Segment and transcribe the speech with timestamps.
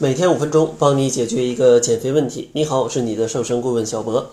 [0.00, 2.50] 每天五分钟，帮你解决一个减肥问题。
[2.52, 4.30] 你好，我是你的瘦身顾问小博。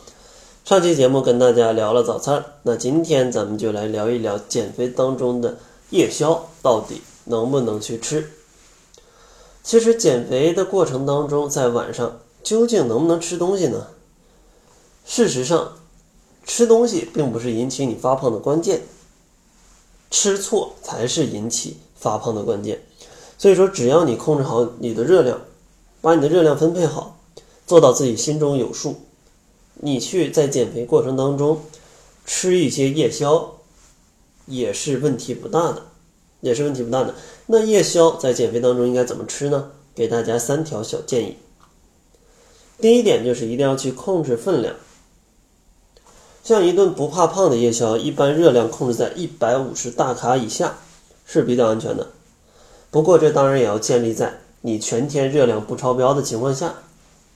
[0.64, 5.58] 上期节目跟大家聊了早餐，那今天咱们就来聊一聊减肥当中的
[5.90, 8.30] 夜宵到底能不能去吃。
[9.64, 13.88] 其实减肥的过程当中，在晚上究竟能不能吃东西呢？
[15.04, 15.80] 事实上，
[16.46, 18.84] 吃东西并不是引起你发胖的关键，
[20.12, 22.84] 吃错才是引起发胖的关键。
[23.40, 25.42] 所以说，只要你控制好你的热量。
[26.06, 27.18] 把你的热量分配好，
[27.66, 28.98] 做到自己心中有数。
[29.74, 31.64] 你去在减肥过程当中
[32.28, 33.56] 吃一些夜宵，
[34.46, 35.82] 也是问题不大的，
[36.42, 37.16] 也是问题不大的。
[37.48, 39.72] 那夜宵在减肥当中应该怎么吃呢？
[39.96, 41.38] 给大家三条小建议。
[42.80, 44.76] 第一点就是一定要去控制分量。
[46.44, 50.78] 像一顿不怕胖的夜宵，一般热量控制在一百五十大卡以下
[51.26, 52.10] 是比较安全的。
[52.92, 54.45] 不过这当然也要建立在。
[54.66, 56.74] 你全天热量不超标的情况下，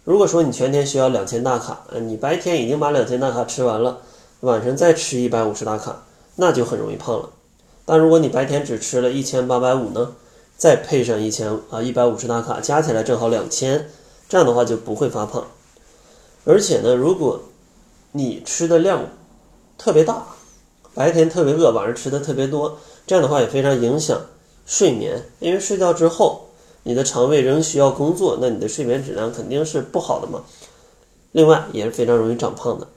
[0.04, 4.00] 如果说你全天需要两千大卡，你白天已经把两千大卡吃完了，
[4.40, 6.06] 晚上再吃一百五十大卡，
[6.38, 7.30] 那就很容易胖了。
[7.86, 10.16] 但如果你白天只吃了一千八百五呢，
[10.58, 13.88] 再配上一千啊一百五十大卡，加起来正好两千，
[14.28, 15.46] 这样的话就不会发胖。
[16.46, 17.44] 而且呢，如果
[18.14, 19.08] 你吃的量
[19.78, 20.26] 特别大，
[20.96, 24.20] 白天特别饿，晚上吃的特别多，这样的话也非常影响
[24.66, 26.48] 睡眠，因为睡觉之后。
[26.90, 30.42] 你的肠胃仍需要工作，那你的睡眠质量肯定是不好的嘛。
[31.34, 32.88] 另外也是非常容易长胖的。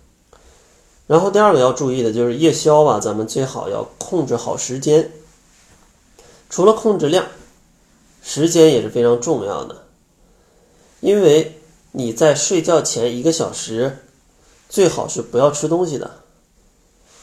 [1.06, 5.12] 然后第二个要注意的就是夜宵吧，咱们最好要控制好时间。
[6.48, 7.26] 除了控制量，
[8.22, 9.82] 时间也是非常重要的。
[11.00, 13.98] 因为你在睡觉前一个小时，
[14.70, 16.12] 最好是不要吃东西的。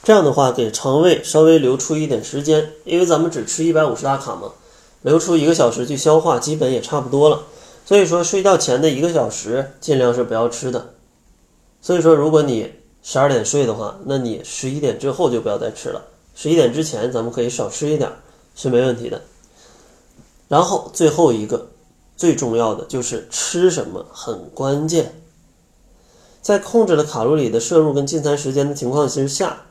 [0.04, 4.52] 这样的话，给肠胃稍微留出一点时间，因为咱们只吃一百五十大卡嘛。
[5.02, 7.44] 留出一个小时去消化，基本也差不多了。
[7.86, 10.94] 所以说，睡觉前的一个小时尽量是不要吃的。
[11.82, 16.04] 所以说，如果你十二点睡的话，那你十一点之后就不要再吃了。
[16.36, 18.12] 十一点之前，咱们可以少吃一点，
[18.56, 19.22] 是没问题的。
[20.48, 21.70] 然后最后一个
[22.16, 25.22] 最重要的就是吃什么很关键，
[26.42, 29.64] 在控制了卡路里的摄入跟进餐时间的情况之下，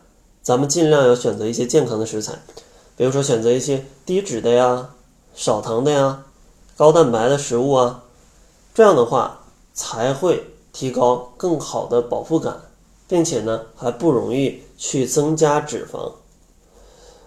[0.42, 2.32] 咱们尽量要选择一些健康的食材，
[2.96, 4.90] 比如说选择一些低脂的呀。
[5.38, 6.24] 少糖的呀，
[6.76, 8.02] 高蛋白的食物啊，
[8.74, 12.60] 这样的话才会提高更好的饱腹感，
[13.06, 16.10] 并且呢还不容易去增加脂肪。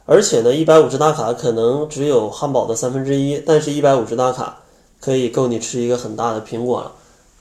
[0.06, 4.58] 而且呢，一百五十大卡可能只有汉堡的三分之一，但是一百五十大卡
[5.00, 6.92] 可以够你吃一个很大的苹果了。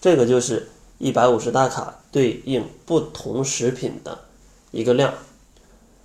[0.00, 4.16] 这个就是一百五十大卡对应不同食品的
[4.70, 5.12] 一个量。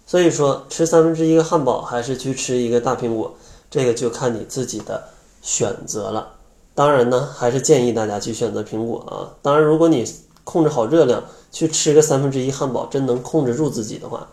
[0.08, 3.36] 所以说，吃三分之一个汉堡还是去吃一个大苹果？
[3.70, 5.04] 这个就看你自己的
[5.42, 6.34] 选择了。
[6.74, 9.32] 当然呢，还是建议大家去选择苹果啊。
[9.42, 10.06] 当然，如果你
[10.44, 14.28] 控制好热量，去吃个三分之一汉堡，真能控制住自己的话，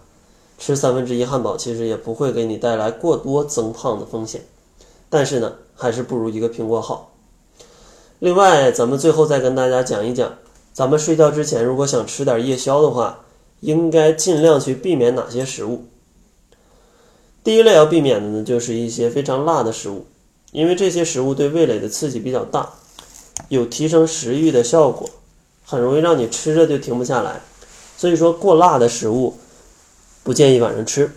[0.59, 4.45] 吃三分之一汉堡其实也不会给你带来过多增胖的风险。
[5.09, 7.13] 但是呢，还是不如一个苹果好。
[8.19, 10.35] 另外，咱们最后再跟大家讲一讲，
[10.73, 13.21] 咱们睡觉之前如果想吃点夜宵的话，
[13.61, 15.85] 应该尽量去避免哪些食物。
[17.45, 20.07] 第一类要避免的呢，就是一些非常辣的食物，
[20.53, 22.69] 因为这些食物对味蕾的刺激比较大，
[23.49, 25.11] 有提升食欲的效果，
[25.65, 27.41] 很容易让你吃着就停不下来。
[27.97, 29.35] 所以说，过辣的食物
[30.23, 31.11] 不建议晚上吃。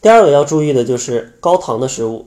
[0.00, 2.26] 第二个要注意的就是高糖的食物，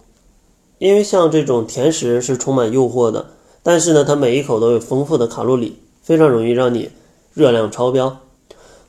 [0.78, 3.32] 因为像这种甜食是充满诱惑的，
[3.64, 6.92] 但是呢，它每一口都有丰富的卡路里，非常容易让你
[7.34, 8.20] 热量超标。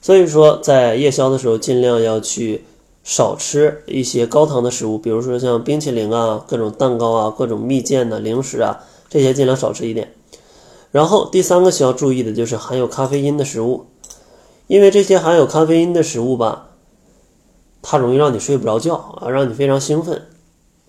[0.03, 2.65] 所以说，在夜宵的时候，尽量要去。
[3.05, 10.15] 少吃一些高糖的食物，比如说像冰淇淋啊、各种蛋糕啊、各种蜜饯的零食啊，这些尽量少吃一点。
[10.93, 13.87] 然后第三个需要注意的就是含有咖啡因的食物，
[14.67, 16.69] 因为这些含有咖啡因的食物吧，
[17.81, 20.23] 它容易让你睡不着觉啊，让你非常兴奋。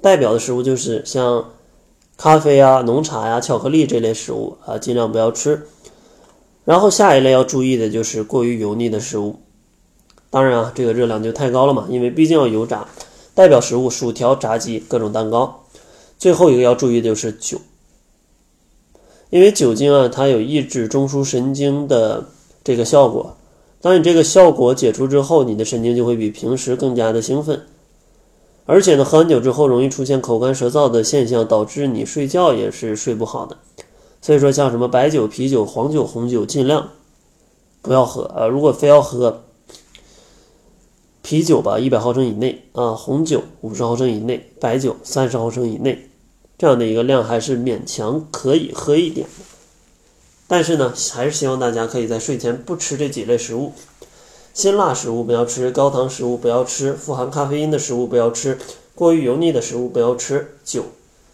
[0.02, 1.52] 代表的食物就是像
[2.18, 5.66] 咖啡啊、浓茶呀、巧克力这类食物啊，尽量不要吃。
[6.66, 9.40] 然后下一类要注意的就是过于油腻的食物。
[10.34, 12.88] 当然啊，这个热量就太高了嘛，因为毕竟要油炸。
[13.36, 15.66] 代表食物：薯条、炸鸡、各种蛋糕。
[16.18, 17.60] 最后一个要注意的就是酒，
[19.30, 22.26] 因为酒精啊，它有抑制中枢神经的
[22.64, 23.38] 这个效果。
[23.80, 27.62] 当你这个效果解除之后，你的神经就会比平时更加的兴奋。
[28.66, 33.58] 而且呢，喝完酒之后容易出现口干舌燥的现象，导致你睡觉也是睡不好的。
[34.20, 36.90] 所以说，像什么白酒、啤酒、黄酒、红酒，尽量
[37.84, 38.48] 不要喝啊。
[38.48, 39.44] 如果非要喝，
[41.24, 46.10] 啤酒吧，一百毫升以内啊；红酒五十毫升以内，白酒三十毫升以内。
[46.58, 49.46] 这样的一个量还是勉强可以喝一点的。
[50.48, 53.72] 但是呢，还是希望大家可以在睡前不吃这几类食物：
[54.54, 58.60] 辛辣食物不要吃，高糖食物不要吃，富含咖啡因的食物不要吃，
[58.94, 60.84] 过于油腻的食物不要吃，酒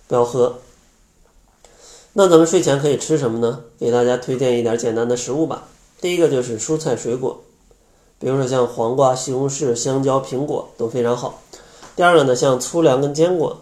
[0.08, 0.60] 不要喝。
[2.14, 3.64] 那咱们睡前可以吃什么呢？
[3.80, 5.68] 给大家推荐一点简单的食物吧。
[6.00, 7.44] 第一个就是蔬菜水果，
[8.20, 11.42] 比如说像黄瓜、西红柿、香蕉、苹果都非常好。
[11.96, 13.58] 第二个呢，像粗粮跟坚果，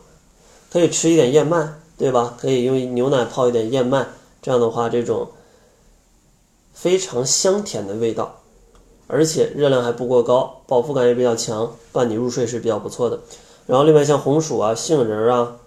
[0.72, 2.36] 可以吃一点燕麦，对吧？
[2.40, 4.08] 可以用牛奶泡一点燕麦，
[4.42, 5.30] 这样的话，这种
[6.74, 8.42] 非常香甜的味道，
[9.08, 13.20] 而且热量还不过高，饱腹感也比较强，伴你入睡是比较不错的。
[13.66, 15.58] 然后另外像红薯啊、杏仁啊。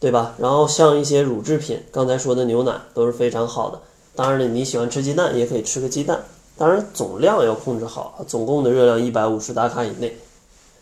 [0.00, 0.34] 对吧？
[0.36, 3.80] 然后像一些乳制品，刚才说的牛奶都是非常好的。
[4.14, 6.22] 当然了，你喜欢吃鸡蛋，也可以吃个鸡蛋。
[6.56, 10.16] 当然总量要控制好，总共的热量一百五十大卡以内。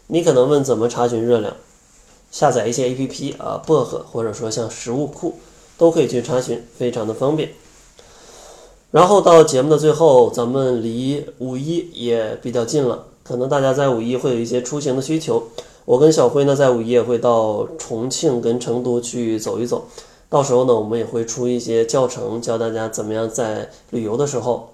[0.09, 1.57] 你可能问怎么查询热量？
[2.31, 5.35] 下载一些 APP 啊，薄荷或者说像食物库
[5.79, 7.51] 都可以去查询，非常的方便。
[8.91, 15.43] 然后到节目的最后，咱们离五一也比较近了，可能大家在五一会有一些出行的需求。
[15.87, 19.87] 我跟小辉呢，在五一也会到重庆跟成都去走一走，
[20.29, 24.71] 到时候呢，我们也会出一些教程，教大家怎么样在旅游的时候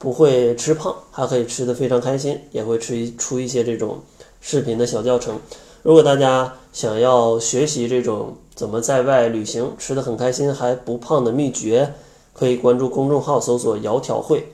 [0.00, 3.98] 不会吃胖，还可以吃得非常开心，也会出一出一些这种
[4.40, 5.38] 视频的小教程。
[5.82, 11.92] 如果大家想要学习这种怎么在外旅行吃得很开心还不胖的秘诀，
[12.32, 14.48] 可以关注公众号搜索“窈窕会”，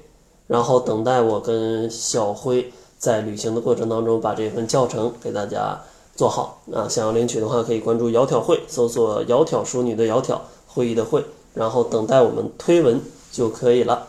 [0.49, 2.73] 然后等待我跟小辉。
[2.99, 5.79] 在旅行的过程当中，把这份教程给大家
[6.17, 6.63] 做好。
[6.73, 11.23] 啊，想要领取的话，可以关注“窈窕会”，搜索“窈窕淑女”的“窈窕”会议的“会”，
[11.55, 13.01] 然后等待我们推文
[13.31, 14.09] 就可以了。